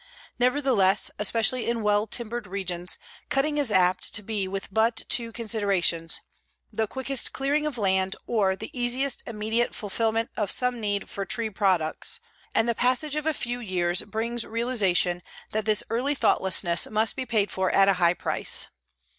Nevertheless, 0.39 1.11
especially 1.19 1.69
in 1.69 1.83
well 1.83 2.07
timbered 2.07 2.47
regions, 2.47 2.97
cutting 3.29 3.59
is 3.59 3.71
apt 3.71 4.15
to 4.15 4.23
be 4.23 4.47
with 4.47 4.73
but 4.73 5.03
two 5.09 5.31
considerations 5.31 6.21
the 6.73 6.87
quickest 6.87 7.33
clearing 7.33 7.67
of 7.67 7.77
land 7.77 8.15
or 8.25 8.55
the 8.55 8.71
easiest 8.73 9.21
immediate 9.27 9.75
fulfillment 9.75 10.31
of 10.35 10.51
some 10.51 10.79
need 10.79 11.07
for 11.07 11.23
tree 11.23 11.51
products 11.51 12.19
and 12.55 12.67
the 12.67 12.73
passage 12.73 13.15
of 13.15 13.27
a 13.27 13.31
few 13.31 13.59
years 13.59 14.01
brings 14.01 14.43
realization 14.43 15.21
that 15.51 15.65
this 15.65 15.83
early 15.91 16.15
thoughtlessness 16.15 16.87
must 16.89 17.15
be 17.15 17.27
paid 17.27 17.51
for 17.51 17.69
at 17.69 17.87
a 17.87 17.93
high 18.01 18.15
price. 18.15 18.69